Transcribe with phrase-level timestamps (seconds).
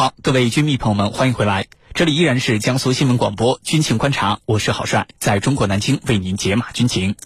[0.00, 7.16] 好，各位军迷朋友们，欢迎回来，这里依然是江苏新闻广播军情观察，我是郝帅，在中国南京为您解码军情。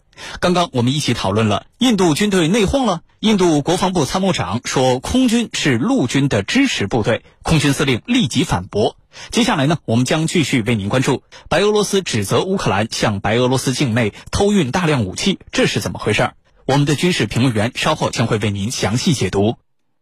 [0.40, 8.96] 刚刚我们一起讨论了印度军队内讧了，印度国防部参谋长说空军是陆军的支持部队，空军司令立即反驳。
[9.30, 16.32] 接下来呢，我们将继续为您关注白俄罗斯指责乌克兰向白俄罗斯境内偷运大量武器，这是怎么回事？
[16.66, 19.58] 我们的军事评论员稍后将会为您详细解读。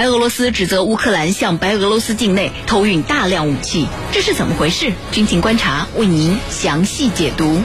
[0.00, 4.94] 白俄罗斯指责乌克兰向白俄罗斯境内偷运大量武器，这是怎么回事？
[5.12, 7.60] 军情观察为您详细解读。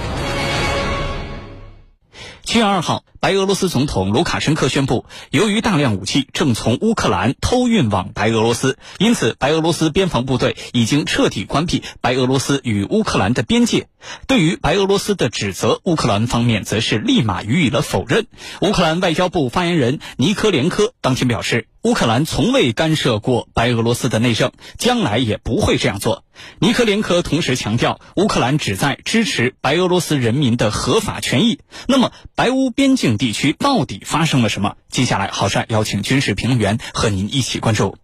[2.44, 13.88] 七月二号，白俄罗斯总统卢卡申科宣布，由于大量武器正从乌克兰偷运往白俄罗斯，因此白俄罗斯边防部队已经彻底关闭白俄罗斯与乌克兰的边界。
[14.28, 18.28] 对于白俄罗斯的指责，乌克兰方面则是立马予以了否认。
[18.60, 21.70] 乌克兰外交部发言人尼科连科当天表示。
[21.86, 26.24] 乌克兰从未干涉过白俄罗斯的内政，将来也不会这样做。
[26.58, 31.60] 尼科连科同时强调，乌克兰旨在支持白俄罗斯人民的合法权益。
[31.88, 34.78] 那么，白乌边境地区到底发生了什么？
[34.90, 38.00] 接下来，郝帅邀请军事评论员和您一起关注。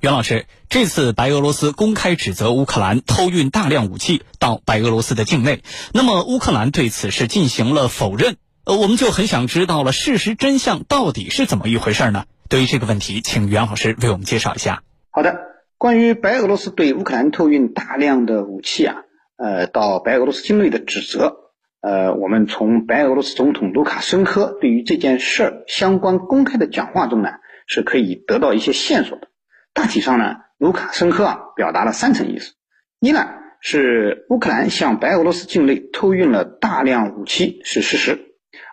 [0.00, 5.62] 袁老师，这次白俄罗斯公开指责乌克兰偷运大量武器到白俄罗斯的境内，
[5.94, 8.36] 那么乌克兰对此是进行了否认。
[8.64, 12.26] 呃，我们就很想知道了，事实真相到底是怎么一回事呢？
[12.52, 14.82] 对于这个问题，请袁老师为我们介绍一下。
[15.08, 15.38] 好的，
[15.78, 18.96] 关于白俄罗斯对乌克兰偷运大量的武器啊，
[19.38, 21.34] 呃，到白俄罗斯境内的指责，
[21.80, 27.30] 呃，我们从白俄罗斯总统卢卡申科对于这件事儿相关公开的讲话中呢，
[27.66, 29.28] 是可以得到一些线索的。
[29.72, 32.52] 大体上呢，卢卡申科啊表达了三层意思：
[33.00, 33.30] 一呢
[33.62, 38.16] 是乌克兰向白俄罗斯境内偷运了大量武器是事实；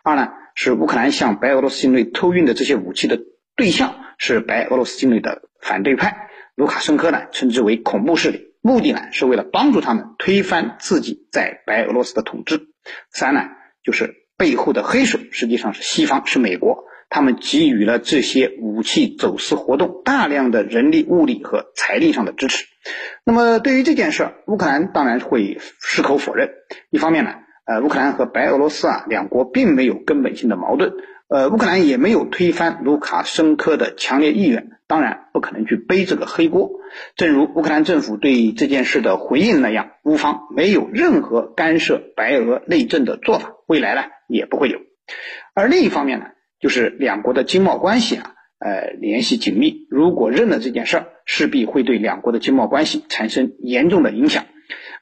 [0.04, 3.22] 二呢是乌克兰向白俄罗斯境内偷运的这些武器的。
[3.59, 12.69] 对象是白俄罗斯境内的反对派，卢卡申科呢称之为恐怖势力，目的呢是为了帮助他们推翻自己在白俄罗斯的统治。
[13.12, 13.42] 三呢
[13.84, 22.66] 就是背后的黑手实际上是西方，是美国，他们给予了这些武器走私活动大量的人力、物力和财力上的支持。
[23.25, 26.50] 那么对于这件事，乌克兰当然会矢口否认。
[26.92, 27.31] 一方面呢，
[27.66, 30.94] 呃，乌克兰和白俄罗斯啊两国并没有根本性的矛盾。
[31.30, 36.72] 呃，乌克兰也没有推翻卢卡申科的强烈意愿，当然不可能去背这个黑锅。
[37.16, 44.80] 正如乌克兰政府对这件事的回应那样，乌方没有任何干涉白俄内政的做法，未来呢也不会有。
[45.54, 46.26] 而另一方面呢，
[46.60, 49.86] 就是两国的经贸关系啊，呃，联系紧密。
[49.92, 54.46] 如果认了这件事儿，势必会对两国的经贸关系产生严重的影响。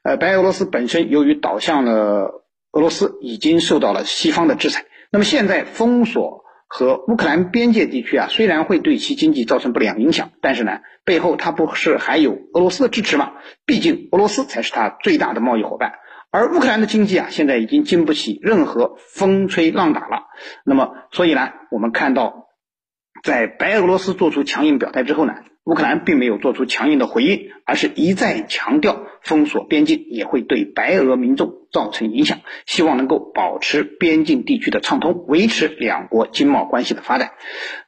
[0.02, 4.84] 呃，白俄罗斯本身由于倒向了俄罗斯，已经受到了西方的制裁。
[5.10, 13.32] 那么现在封锁和乌克兰边界地区啊，虽然会对其经济造成不良影响，但是呢，背后它不是还有俄罗斯的支持吗？
[13.64, 15.92] 毕竟俄罗斯才是它最大的贸易伙伴，
[16.30, 20.26] 而乌克兰的经济啊，现在已经经不起任何风吹浪打了。
[20.64, 22.47] 那么，所以呢，我们看到，
[23.22, 25.34] 在白俄罗斯做出强硬表态之后呢。
[25.64, 37.32] 乌克兰并没有做出强硬的回应，而是一再强调封锁边境也会对白俄民众造成影响，希望能够保持边境地区的畅通，维持两国经贸关系的发展。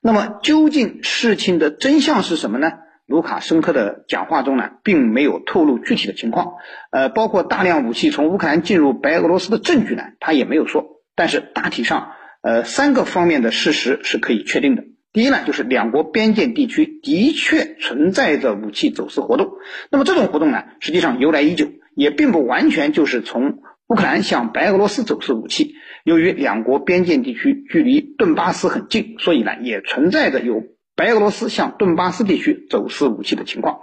[0.02, 2.70] 那么，究竟事情的真相是什么呢？
[3.06, 6.56] 卢卡申科的讲话中呢，并没有透露具体的情况，
[6.90, 11.00] 呃，包括大量武器从乌克兰进入白俄罗斯的证据呢，他也没有说。
[11.16, 12.12] 但是大体上，
[12.42, 14.84] 呃，三个方面的事实是可以确定的。
[15.12, 19.54] 第一呢，就是两国边界地区的确存在着武器走私活动。
[19.90, 21.66] 那么这种活动呢，实际上由来已久，
[21.96, 23.58] 也并不完全就是从
[23.88, 25.74] 乌克兰向白俄罗斯走私武器。
[26.04, 30.62] 由于两国边界地区距离顿巴斯很近，所以呢，也存在着有
[30.94, 33.80] 白俄罗斯向顿巴斯地区走私武器的情况。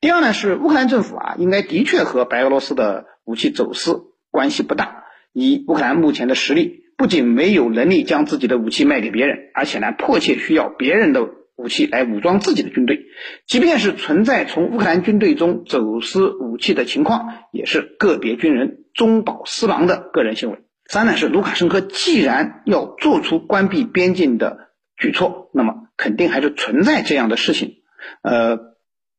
[0.00, 5.02] 第二呢，是乌克兰政府啊，应该的确和白俄罗斯的武器走私关系不大。
[5.32, 6.81] 以乌克兰目前的实力。
[6.96, 13.06] 不仅没有能力将自己的武器卖给别人，而且呢，迫切需要别人的武器来武装自己的军队。
[13.46, 20.58] 即便是存在从乌克兰军队中走私武器的情况，也是个别军人中饱私囊的个人行为。
[20.86, 27.76] 三呢是卢卡申科既然要做出关闭边境的举措，那么肯定还是存在这样的事情。
[28.22, 28.58] 呃，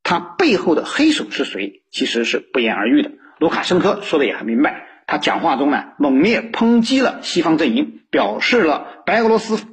[0.03, 3.11] 他背后的黑手是谁，其实是不言而喻的。
[3.39, 9.63] 卢卡申科说的也很明白，他讲话中呢猛烈抨击了西方阵营，表示了白俄罗斯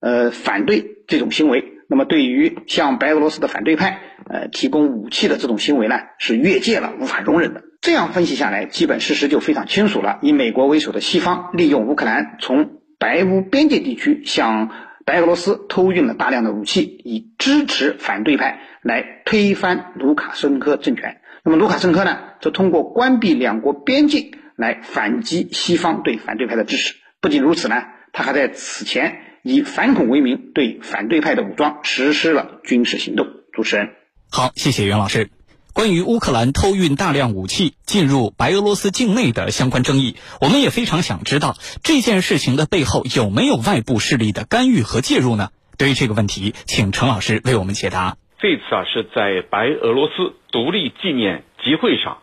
[0.00, 1.74] 呃反对这种行为。
[1.90, 7.62] 那么对于向白俄罗斯的反对派呃提供武器的这种行为呢，是越界了，无法容忍的。
[7.80, 10.18] 这样分析下来，基本事实就非常清楚了。
[10.20, 14.70] 以美国为首的西方利用乌克兰从白乌边界地区向
[15.06, 21.22] 白俄罗斯偷运了大量的武器，以支持反对派来推翻卢卡申科政权。
[21.42, 26.96] 那么卢卡申科呢，则通过关闭两国边境来反击西方对反对派的支持。
[27.20, 27.76] 不仅如此呢，
[28.12, 33.28] 他还在此前以反恐为名对反对派的武装实施了军事行动。
[33.52, 33.90] 主持人，
[34.30, 35.30] 好，谢谢袁老师。
[35.72, 45.50] 关于乌克兰偷运大量武器进入白俄罗斯境内的相关争议，我们也非常想知道这件事情的背后有没有外部势力的干预和介入呢？
[45.76, 48.16] 对于这个问题，请陈老师为我们解答。
[48.40, 52.18] 这次啊是在白俄罗斯独立纪念集会上，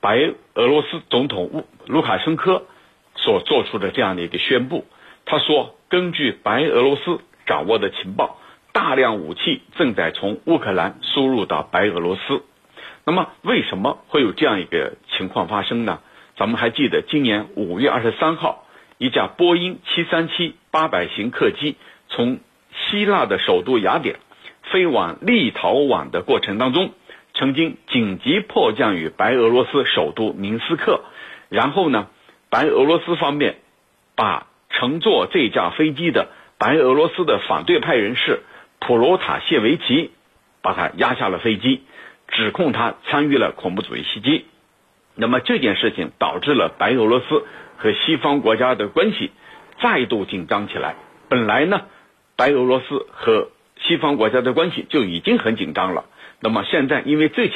[0.00, 0.16] 白
[0.54, 2.64] 俄罗斯总统乌卢卡申科
[3.16, 4.84] 所做出的这样的一个宣布。
[5.26, 8.38] 他说，根据白俄罗斯掌握的情报，
[8.72, 12.42] 大量武器正在从乌克兰输入到白俄罗斯。
[13.04, 16.00] 那么，为什么会有这样一个情况发生呢？
[16.36, 18.66] 咱们还记得，今年五月二十三号，
[18.98, 21.76] 一架波音七三七八百型客机
[22.08, 22.40] 从
[22.74, 24.16] 希腊的首都雅典
[24.64, 26.90] 飞往立陶宛的过程当中，
[27.34, 31.04] 曾经紧急迫降于白俄罗斯首都明斯克。
[31.54, 32.08] 然后呢，
[32.50, 33.58] 白俄罗斯方面
[34.16, 36.28] 把乘坐这架飞机的
[36.58, 38.42] 白俄罗斯的反对派人士
[38.80, 40.10] 普罗塔谢维奇，
[40.62, 41.82] 把他压下了飞机。
[42.26, 44.46] 指控他参与了恐怖主义袭击，
[45.14, 47.44] 那么这件事情导致了白俄罗斯
[47.76, 49.30] 和西方国家的关系
[49.80, 50.96] 再度紧张起来。
[51.28, 51.82] 本来呢，
[52.34, 56.06] 白俄罗斯和西方国家的关系就已经很紧张了，
[56.40, 57.54] 那么现在因为这起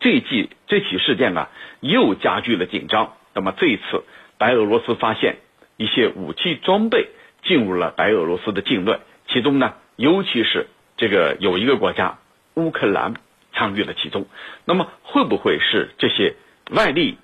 [0.00, 1.50] 这起这起事件啊，
[1.80, 3.12] 又加剧了紧张。
[3.34, 4.04] 那么这一次，
[4.38, 5.36] 白俄罗斯发现
[5.76, 7.08] 一些武器装备
[7.42, 8.98] 进入了白俄罗斯的境内，
[9.28, 12.18] 其中呢，尤其是这个有一个国家
[12.54, 13.14] 乌克兰。
[13.56, 14.26] 参与了其中，
[14.64, 16.34] 那么会不会是这些
[16.72, 17.18] 外力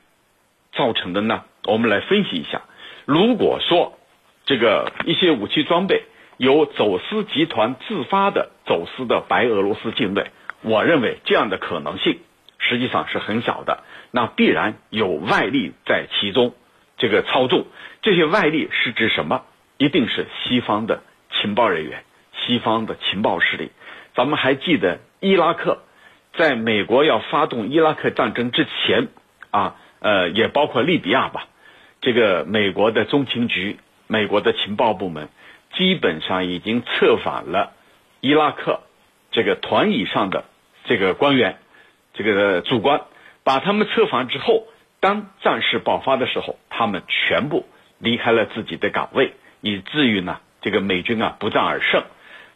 [0.72, 1.42] 造成的呢？
[1.64, 2.62] 我们来分析一下。
[3.04, 3.98] 如果说
[4.44, 6.04] 这个一些武器装备
[6.36, 10.30] 由走私集团自发的走私的白俄罗斯境内，
[10.62, 12.20] 我认为这样的可能性
[12.70, 13.82] 实际上是很小的。
[14.12, 16.54] 那必然有外力在其中
[16.98, 17.66] 这个操纵。
[18.00, 19.42] 这些外力是指什么？
[19.76, 21.02] 一定是西方的
[21.32, 23.72] 情报人员、西方的情报势力。
[24.14, 25.82] 咱们还记得伊拉克。
[26.32, 29.08] 在美国要发动伊拉克战争之前，
[29.50, 31.48] 啊，呃，也包括利比亚吧，
[32.00, 35.28] 这个美国的中情局、美国的情报部门，
[35.74, 37.72] 基本上已经策反了
[38.20, 38.80] 伊拉克
[39.32, 40.44] 这个团以上的
[40.84, 41.58] 这个官员，
[42.12, 43.02] 这个主官，
[43.44, 44.66] 把他们策反之后，
[45.00, 47.66] 当战事爆发的时候，他们全部
[47.98, 52.04] 离开了自己的岗位，以至于呢，这个美军啊不战而胜。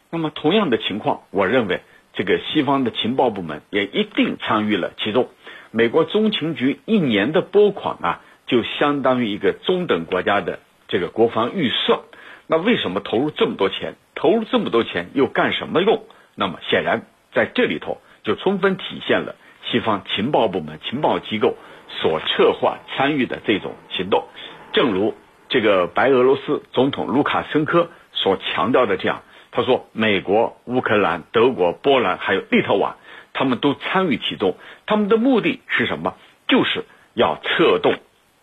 [0.09, 1.81] 那么同样的情况，我认为。
[2.17, 5.27] 这个西方的情报部门也一定参与了其中。
[5.71, 11.99] 美国中情局一年的拨款啊，就相当于一个中等国家的这个国防预算。
[12.47, 13.95] 那为什么投入这么多钱？
[14.15, 16.05] 投入这么多钱又干什么用？
[16.35, 17.01] 那么显然
[17.33, 19.35] 在这里头就充分体现了
[19.65, 21.55] 西方情报部门、情报机构
[21.89, 24.25] 所策划参与的这种行动。
[24.73, 25.13] 正如
[25.49, 29.23] 这个白俄罗斯总统卢卡申科所强调的这样。
[29.51, 32.95] 他说：“美国、乌克兰、德国、波兰还有立陶宛，
[33.31, 34.57] 他们都参与其中。
[34.85, 36.15] 他们的目的是什么？
[36.49, 37.95] 就是要策动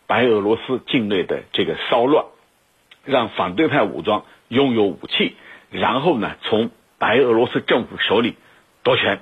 [0.07, 2.25] 白俄罗斯境内的这个骚乱，
[3.05, 5.35] 让反对派武装拥有武器，
[5.69, 8.35] 然后呢，从白俄罗斯政府手里
[8.81, 9.21] 夺权。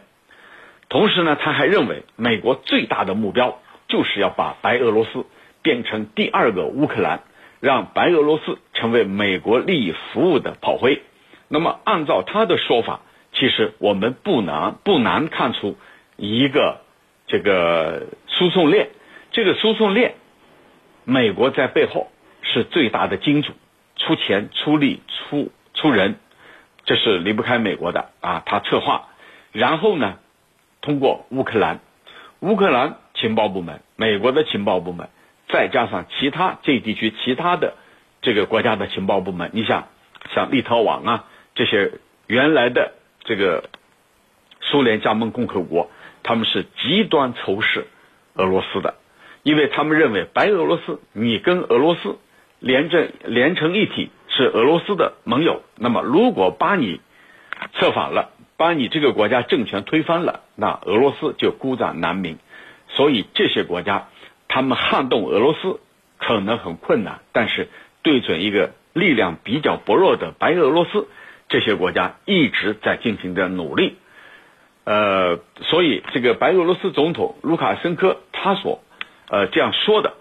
[0.92, 5.26] 同时呢，他还认为，美国最大的目标就是要把白俄罗斯
[5.62, 7.22] 变成第二个乌克兰，
[7.62, 11.02] 让白俄罗斯成为美国利益服务的炮灰。”
[11.48, 13.00] 那么，按照他的说法，
[13.32, 15.78] 其实我们不难不难看出
[16.18, 16.82] 一个
[17.26, 18.90] 这个输送链。
[19.32, 20.16] 这个输送链，
[21.06, 23.54] 美国在背后是最大的金主，
[23.96, 26.20] 出钱、出力、出出人，
[26.84, 28.44] 这是离不开美国的啊。
[28.46, 29.08] 他策划，
[29.54, 30.18] 然后呢，
[30.82, 31.80] 通过乌克兰、
[32.40, 35.10] 乌克兰情报部门、美国的情报部门，
[35.50, 37.76] 再加上其他这地区其他的
[38.22, 39.88] 这个国家的情报部门，你想
[40.34, 41.26] 像立陶宛啊。
[41.54, 41.94] 这些
[42.28, 43.70] 原来的这个
[44.62, 45.92] 苏联加盟共和国，
[46.24, 47.86] 他们是极端仇视
[48.36, 48.96] 俄罗斯的，
[49.44, 52.18] 因为他们认为白俄罗斯你跟俄罗斯
[52.60, 55.62] 连着连成一体，是俄罗斯的盟友。
[55.76, 57.02] 那么如果把你
[57.74, 58.32] 策反了，
[58.62, 62.38] 把你这个国家政权推翻了，那俄罗斯就孤掌难鸣。
[62.90, 64.10] 所以这些国家，
[64.48, 65.80] 他们撼动俄罗斯
[66.20, 67.70] 可能很困难，但是
[68.04, 71.08] 对准一个力量比较薄弱的白俄罗斯，
[71.50, 73.98] 这些国家一直在进行着努力。
[74.84, 78.84] 呃，所以这个白俄罗斯总统卢卡申科他所
[79.28, 80.14] 呃这样说的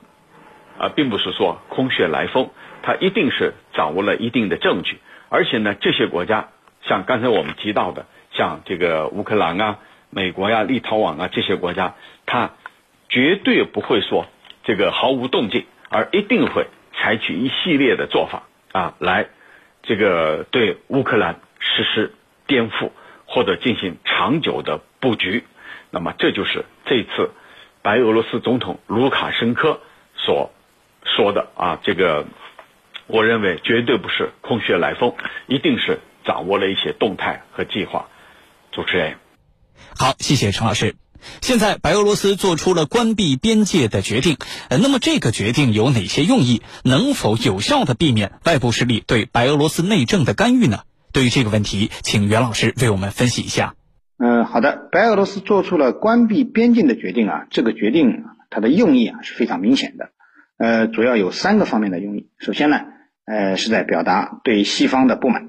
[0.79, 2.49] 啊，并不是说空穴来风，
[2.83, 6.49] 他一定是掌握了一定的证据，而且呢，这些国家
[6.81, 8.07] 像刚才我们提到的。
[8.33, 9.79] 像这个乌克兰啊、
[10.11, 11.95] 美国呀、立陶宛啊这些国家，
[12.27, 12.53] 他
[13.09, 14.27] 绝对不会说
[14.65, 19.29] 这个毫无动静，而一定会采取一系列的做法啊，来
[19.83, 22.15] 这个对乌克兰实施
[22.47, 22.91] 颠覆
[23.27, 25.45] 或者进行长久的布局。
[25.91, 27.31] 那么这就是这次
[27.83, 29.81] 白俄罗斯总统卢卡申科
[30.15, 30.53] 所
[31.03, 32.27] 说的啊，这个
[33.07, 35.15] 我认为绝对不是空穴来风，
[35.47, 38.09] 一定是掌握了一些动态和计划。
[38.73, 39.17] 主持人，
[39.97, 40.95] 好，谢谢陈老师。
[41.43, 44.37] 现在白俄罗斯做出了关闭边界的决定，
[44.69, 46.63] 呃，那么这个决定有哪些用意？
[46.85, 50.83] 能否有效的避免外部势力对白俄罗斯内政的干预呢？
[51.13, 53.75] 对于这个问题，请袁老师为我们分析一下。
[54.19, 54.89] 嗯，好的。
[54.93, 60.11] 白俄罗斯做出了关闭边境的决定啊，这个决定它的用意啊是非常明显的。
[60.59, 62.29] 呃，主要有三个方面的用意。
[62.39, 62.79] 首先呢，
[63.25, 65.49] 呃，是在表达对西方的不满。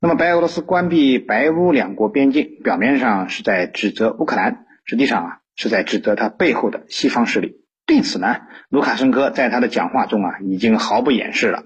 [0.00, 7.64] 那么，白俄罗斯关闭白乌两国边境，表面上是在指责乌克兰，实际上啊是在指责他背后的西方势力。
[7.84, 8.36] 对此呢，
[8.68, 11.64] 卢卡申科在他的讲话中啊已经毫不掩饰了。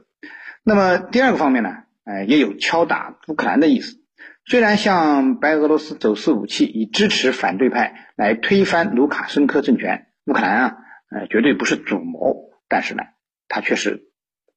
[0.65, 1.71] 那么第二个方面呢，
[2.05, 3.99] 呃，也有敲打乌克兰的意思。
[4.47, 10.77] 虽然向白俄罗斯走私武器，以支持反对派来推翻卢卡申科政权，乌克兰啊，
[11.11, 13.03] 呃，绝对不是主谋，但是呢，
[13.47, 14.05] 他却是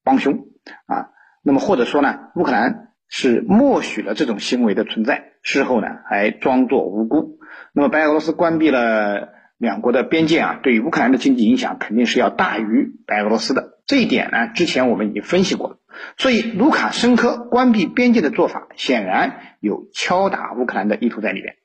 [0.01, 0.45] 帮凶
[0.85, 1.09] 啊。
[1.43, 2.83] 那么或者说呢，乌克兰。
[3.07, 7.39] 是默许了这种行为的存在，事后呢还装作无辜。
[7.73, 13.79] 那么白俄罗斯关闭了两国的边界啊，对于乌克兰的经济影响肯定是要大于白俄罗斯的。
[13.85, 15.77] 这一点呢，之前我们已经分析过了。
[16.17, 21.55] 所以卢卡申科关闭边界的做法，显然有敲打乌克兰的意图在里边。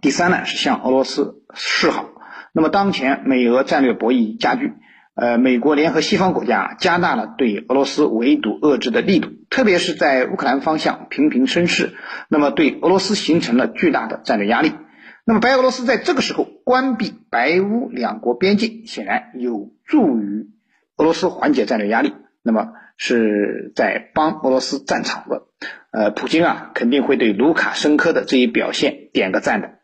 [0.00, 2.08] 第三呢，是向俄罗斯示好。
[2.52, 4.72] 那么当前美俄战略博弈加剧。
[5.16, 11.94] 呃，美国联合西方国家加大了对俄罗斯围堵遏制的力度，特别是在乌克兰方向频频升势，
[12.28, 14.72] 那么对俄罗斯形成了巨大的战略压力。
[15.24, 20.50] 那么白俄罗斯在这个时候关闭白乌两国边境，显然有助于
[20.98, 25.44] 俄罗斯缓解战略压力，那么是在帮俄罗斯站场子。
[25.92, 29.75] 呃，普京啊肯定会对卢卡申科的这一表现点个赞的。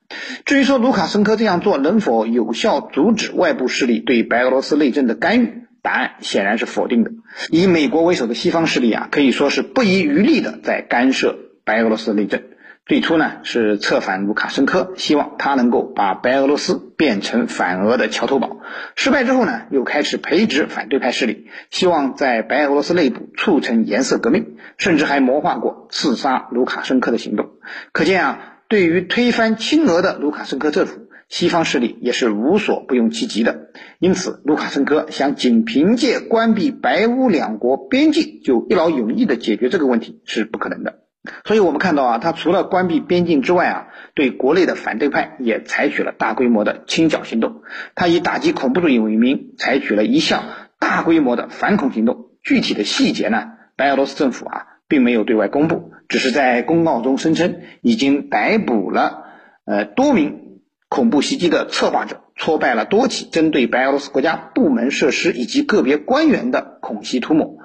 [0.44, 7.10] 至于说卢卡申科这样做能否有效阻止外部势力对白俄罗斯内政的干预，答案显然是否定的。
[7.50, 12.42] 以美国为首的西方势力啊，可以说是不遗余力的在干涉白俄罗斯内政。
[12.84, 18.58] 最初呢是策反卢卡申科，希望他能够把白俄罗斯变成反俄的桥头堡。
[18.96, 27.50] 失败之后呢，又开始培植反对派势力，希望在白俄罗斯内部促成颜色革命，甚至还谋划过刺杀卢卡申科的行动。
[27.92, 28.51] 可见啊。
[28.72, 33.66] 对于推翻亲俄的卢卡申科政府，西方势力也是无所不用其极的。
[33.98, 41.00] 因此，卢卡申科想仅凭借关闭白乌两国边境就一劳永逸的解决这个问题是不可能的。
[41.44, 47.60] 所以我们看到啊，他除了关闭边境之外啊，对国内的反对派也采取了大规模的清剿行动。
[47.94, 50.44] 他以打击恐怖主义为名，采取了一项
[50.78, 52.30] 大规模的反恐行动。
[52.42, 54.66] 具体的细节呢，白俄罗斯政府啊。
[54.92, 59.24] 并没有对外公布，只是在公告中声称已经逮捕了
[59.64, 67.56] 呃多名恐怖袭击的策划者，挫败了多起针对白俄罗斯国家部门设施以及个别官员的恐袭图谋。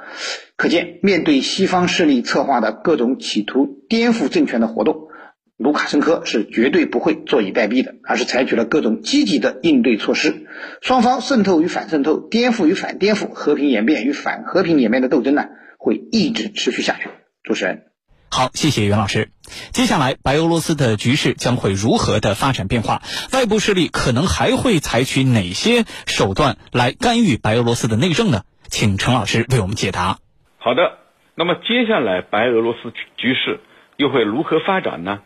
[0.56, 5.10] 可见，面对西方势力策划的各种企图颠覆政权的活动，
[5.58, 10.48] 卢卡申科是绝对不会坐以待毙的，而是采取了各种积极的应对措施。
[10.82, 15.48] 双方渗透与反渗透、颠覆与反颠覆、和平演变与反和平演变的斗争呢？
[15.88, 17.10] 会一直持续下去。
[17.44, 17.86] 主持人，
[18.30, 19.32] 好，谢谢袁老师。
[19.72, 23.02] 接下来，白俄罗斯的局势将会如何的发展变化？
[23.32, 28.42] 外部势力可能还会采取哪些手段来干预白俄罗斯的内政呢？
[28.64, 30.18] 请陈老师为我们解答。
[30.58, 30.98] 好的，
[31.36, 33.62] 那么接下来白俄罗斯局势
[33.96, 35.22] 又会如何发展呢？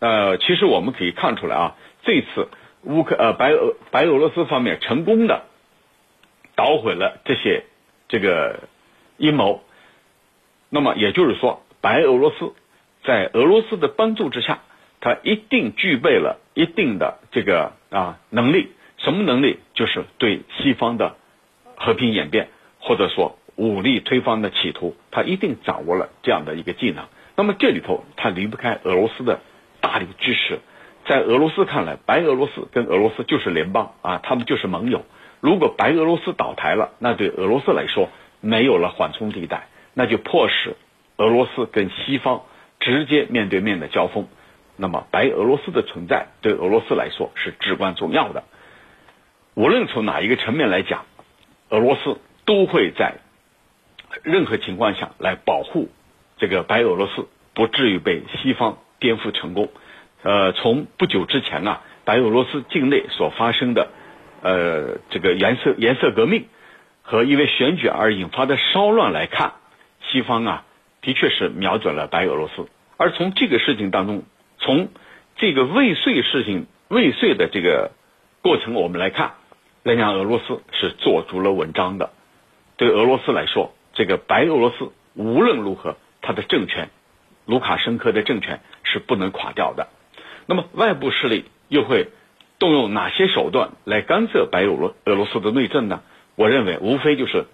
[0.00, 2.48] 呃，其实我们可以看出来啊，这次
[2.82, 5.44] 乌克呃白俄白俄罗斯方面成功的
[6.56, 7.64] 捣毁了这些
[8.08, 8.64] 这个
[9.18, 9.62] 阴谋。
[10.70, 12.52] 那么也就是说，白俄罗斯
[13.04, 14.60] 在俄罗斯的帮助之下，
[15.00, 18.72] 他一定具备了一定的这个啊能力。
[18.98, 19.58] 什么能力？
[19.74, 21.16] 就是对西方的
[21.76, 27.04] 和平演变或者说武力推翻的企图，他一定掌握了这样的一个技能。
[27.36, 29.40] 那么这里头他离不开俄罗斯的
[29.80, 30.60] 大力支持。
[31.06, 35.04] 在俄罗斯看来，白俄罗斯跟俄罗斯就是联邦啊，他们就是盟友。
[35.40, 38.08] 如果白俄罗斯倒台了，那对俄罗斯来说
[38.40, 40.76] 没有了缓冲地带，那就迫使
[41.16, 42.42] 俄罗斯跟西方
[42.80, 44.28] 直接面对面的交锋。
[44.76, 48.44] 那么，白俄罗斯的存在对俄罗斯来说是至关重要的。
[49.54, 51.04] 无论从哪一个层面来讲，
[51.68, 53.14] 俄罗斯都会在
[54.22, 55.88] 任何情况下来保护
[56.38, 59.70] 这个白俄罗斯，不至于被西方颠覆成功。
[60.22, 63.90] 呃，从不久之前啊，白俄罗斯境内所发生的。
[64.42, 66.44] 呃，这个颜色颜色革命
[67.00, 69.54] 和因为选举而引发的骚乱来看，
[70.14, 70.64] 西方啊
[71.02, 72.68] 的确是瞄准了白俄罗斯。
[72.96, 74.22] 而从这个事情当中，
[74.58, 74.90] 从
[75.34, 77.90] 这个未遂事情未遂的这个
[78.40, 79.32] 过程我们来看，
[79.82, 82.10] 人家俄罗斯是做足了文章的。
[82.76, 86.90] 对俄罗斯来说，这个白俄罗斯无论如何，他的政权
[87.44, 89.88] 卢卡申科的政权是不能垮掉的。
[90.46, 92.06] 那么外部势力又会。
[92.56, 96.02] 动用哪些手段来干涉白俄罗俄罗斯的内政呢？
[96.36, 97.46] 我认为无非就是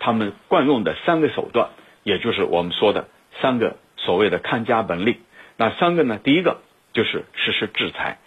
[0.00, 1.70] 他们惯用的三个手段，
[2.02, 3.08] 也就是我们说的
[3.40, 5.20] 三个所谓的看家本领。
[5.56, 6.18] 那三个呢？
[6.22, 6.60] 第一个
[6.92, 8.18] 就是实施制裁。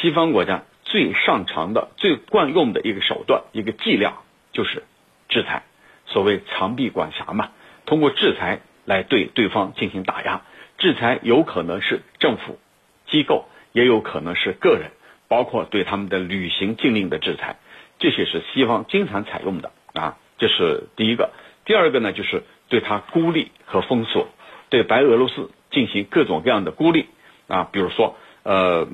[0.00, 4.84] 西方国家最擅长的、最惯用的一个手段、一个伎俩就是
[5.28, 5.64] 制裁。
[6.06, 7.50] 所谓长臂管辖嘛，
[7.86, 10.42] 通过制裁来对对方进行打压。
[10.78, 12.58] 制裁有可能是政府
[13.06, 14.90] 机构，也有可能是个人。
[15.28, 17.56] 包括对他们的履行禁令的制裁，
[17.98, 21.30] 这些是西方经常采用的啊，这是第一个。
[21.64, 22.42] 第二个呢，就是
[22.72, 24.28] 对他孤立和封锁，
[24.70, 27.04] 对白俄罗斯进行各种各样的孤立
[27.46, 28.88] 啊，比如说呃，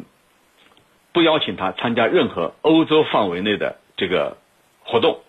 [1.12, 4.36] 不邀请他参加任何欧洲范围内的这个
[4.82, 5.20] 活动，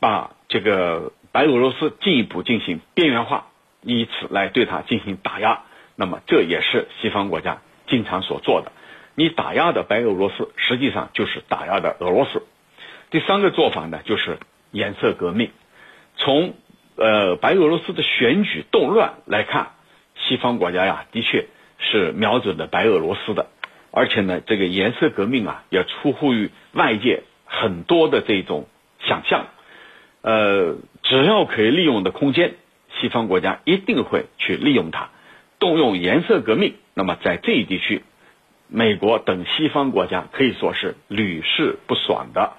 [0.00, 3.46] 把这个白俄罗斯进一步进行边缘化，
[3.82, 5.62] 以此来对他进行打压。
[5.94, 8.72] 那么这也是西方国家经常所做的。
[9.14, 12.42] 你打压的白俄罗斯，实际上就是打压的俄罗斯。
[13.10, 14.40] 第三个做法呢，就是
[14.72, 15.52] 颜色革命。
[16.14, 16.54] 从
[17.02, 19.72] 呃白俄罗斯的选举动乱来看，
[20.16, 21.46] 西方国家呀，的确
[21.78, 23.48] 是瞄准的白俄罗斯的。
[23.90, 28.68] 而且呢，这个颜色革命啊，也出乎于外界很多的这种
[29.00, 29.46] 想象。
[30.22, 32.54] 呃，只要可以利用的空间，
[33.00, 35.10] 西方国家一定会去利用它，
[35.58, 36.74] 动用颜色革命。
[36.94, 38.02] 那么在这一地区。
[38.74, 42.54] 美国等西方国家可以说是屡试不爽的，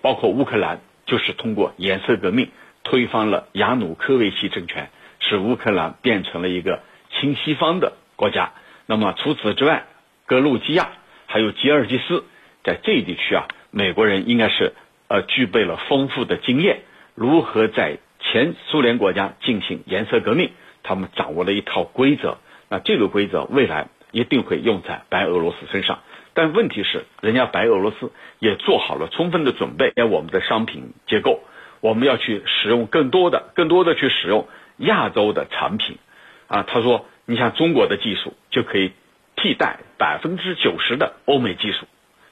[0.00, 2.48] 包括乌克兰，就是通过颜色革命
[2.88, 4.88] 推翻了亚努科维奇政权，
[5.20, 8.52] 使乌克兰变成了一个亲西方的国家。
[8.86, 9.84] 那么除此之外，
[10.24, 10.88] 格鲁吉亚
[11.26, 12.24] 还有吉尔吉斯，
[12.64, 14.72] 在这一地区啊，美国人应该是
[15.08, 16.80] 呃具备了丰富的经验，
[17.14, 22.38] 如何在前苏联国家进行颜色革命，他们掌握了一套规则。
[22.70, 23.88] 那这个规则未来。
[24.10, 25.98] 一定会用在白俄罗斯身上，
[26.32, 29.92] 但问题是，人家白俄罗斯也做好了充分的准备。
[30.02, 31.42] 我们的商品结构，
[31.80, 35.98] 我们要去使用更多的、更多的去使用亚洲的产品。
[36.46, 38.92] 啊，他说，你像中国的技术就可以
[39.36, 41.86] 替代百分之九十的欧美技术，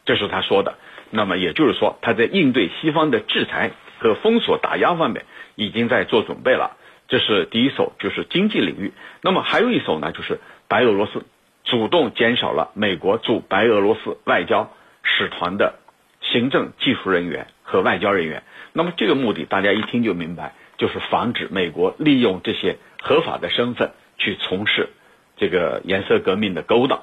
[0.04, 0.74] 这是他说的。
[1.10, 6.76] 那么也就是说，他在应对西方的制裁和封锁打压方面已经在做准备了。
[7.08, 8.92] 这是第一手，就是经济领域。
[9.20, 11.24] 那么还有一手呢，就是白俄罗斯。
[11.64, 14.70] 主动减少了美国驻白俄罗斯外交
[15.02, 15.74] 使团的
[16.20, 18.42] 行政技术人员和外交人员。
[18.72, 24.88] 那么这个目的大家一听就明白，就是防止美国利用这些合法的身份去从事
[25.36, 27.02] 这个颜色革命的勾当。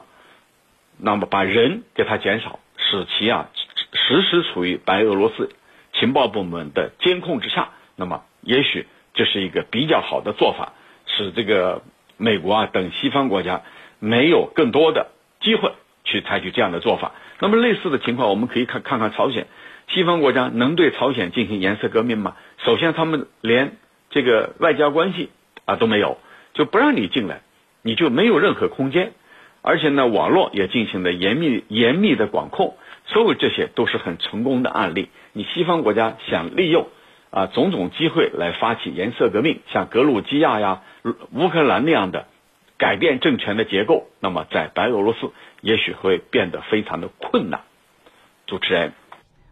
[0.97, 3.49] 那么把人给他减少，使其啊
[3.93, 5.51] 时时处于白俄罗斯
[5.93, 7.69] 情报部门的监控之下。
[7.95, 10.73] 那么也许这是一个比较好的做法，
[11.05, 11.83] 使这个
[12.17, 13.61] 美国啊等西方国家。
[14.05, 15.71] 没有更多的机会
[16.03, 17.13] 去采取这样的做法。
[17.39, 19.47] 那么类似的情况，我们可以看看看朝鲜，
[19.87, 22.35] 西方国家能对朝鲜进行颜色革命吗？
[22.57, 23.77] 首先，他们连
[24.09, 25.29] 这个外交关系
[25.65, 26.17] 啊都没有，
[26.53, 27.41] 就不让你进来，
[27.81, 29.13] 你就没有任何空间。
[29.61, 35.09] 而且呢，网络也进行了严密严密的管控，所有这些都是很成功的案例。
[35.31, 36.87] 你西方国家想利用
[37.29, 40.81] 啊种种机会来发起颜色革命，像格鲁吉亚呀、
[41.33, 42.27] 乌克兰那样的。
[42.75, 47.61] 改变政权的结构，那么在白俄罗斯也许会变得非常的困难。
[48.45, 48.93] 主持人，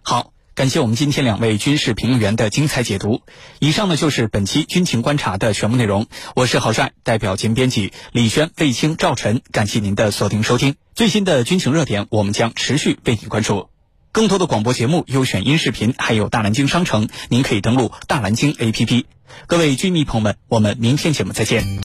[0.04, 3.22] 好，感谢我们今天两位军事评论员的精彩解读。
[3.60, 6.08] 以上呢就是本期军情观察的全部内容。
[6.36, 10.76] 我是郝帅，代表节目编辑李轩、卫青、赵晨，感谢您的锁定收听。
[10.96, 13.70] 最新的军情热点，我们将持续为您关注。
[14.12, 19.06] 更多的广播节目、优选音视频，还有大南京商城，您可以登录大南京 APP。
[19.48, 21.80] 各位军迷朋友们，我们明天节目再见。